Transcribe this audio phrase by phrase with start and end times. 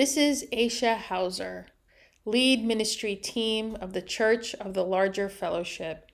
[0.00, 1.66] This is Aisha Hauser,
[2.24, 6.10] lead ministry team of the Church of the Larger Fellowship.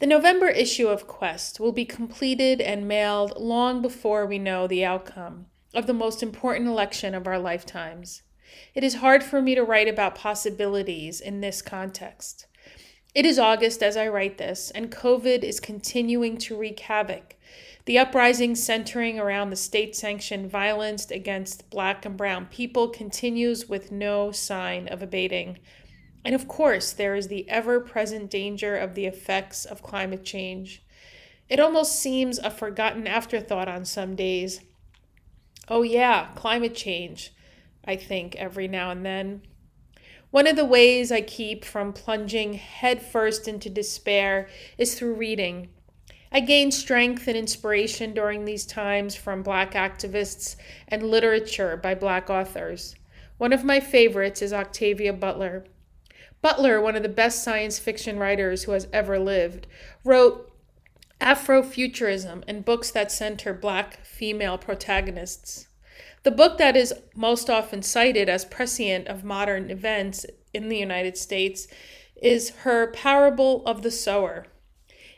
[0.00, 4.86] The November issue of Quest will be completed and mailed long before we know the
[4.86, 8.22] outcome of the most important election of our lifetimes.
[8.74, 12.46] It is hard for me to write about possibilities in this context.
[13.14, 17.34] It is August as I write this, and COVID is continuing to wreak havoc.
[17.86, 23.92] The uprising centering around the state sanctioned violence against Black and Brown people continues with
[23.92, 25.60] no sign of abating.
[26.24, 30.82] And of course, there is the ever present danger of the effects of climate change.
[31.48, 34.62] It almost seems a forgotten afterthought on some days.
[35.68, 37.32] Oh, yeah, climate change,
[37.84, 39.42] I think every now and then.
[40.32, 45.68] One of the ways I keep from plunging headfirst into despair is through reading.
[46.36, 52.28] I gain strength and inspiration during these times from Black activists and literature by Black
[52.28, 52.94] authors.
[53.38, 55.64] One of my favorites is Octavia Butler.
[56.42, 59.66] Butler, one of the best science fiction writers who has ever lived,
[60.04, 60.52] wrote
[61.22, 65.68] Afrofuturism and books that center Black female protagonists.
[66.22, 71.16] The book that is most often cited as prescient of modern events in the United
[71.16, 71.66] States
[72.14, 74.44] is her Parable of the Sower.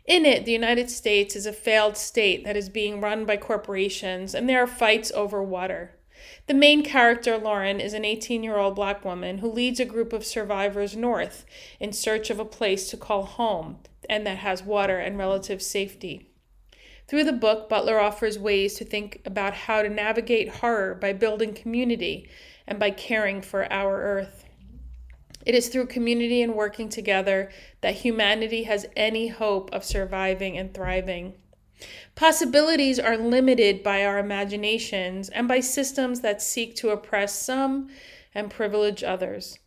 [0.09, 4.35] In it, the United States is a failed state that is being run by corporations,
[4.35, 5.99] and there are fights over water.
[6.47, 10.15] The main character, Lauren, is an 18 year old black woman who leads a group
[10.15, 11.45] of survivors north
[11.79, 16.31] in search of a place to call home and that has water and relative safety.
[17.07, 21.53] Through the book, Butler offers ways to think about how to navigate horror by building
[21.53, 22.31] community
[22.67, 24.48] and by caring for our earth.
[25.49, 30.75] It is through community and working together that humanity has any hope of surviving and
[30.75, 31.37] thriving.
[32.15, 37.89] Possibilities are limited by our imaginations and by systems that seek to oppress some
[38.35, 39.59] and privilege others.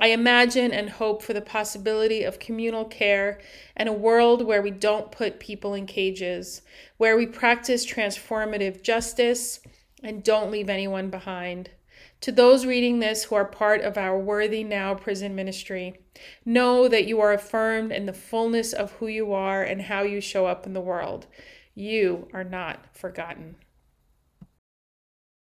[0.00, 3.38] I imagine and hope for the possibility of communal care
[3.76, 6.62] and a world where we don't put people in cages,
[6.96, 9.60] where we practice transformative justice
[10.02, 11.70] and don't leave anyone behind.
[12.22, 16.00] To those reading this who are part of our Worthy Now prison ministry,
[16.44, 20.20] know that you are affirmed in the fullness of who you are and how you
[20.20, 21.26] show up in the world.
[21.74, 23.54] You are not forgotten.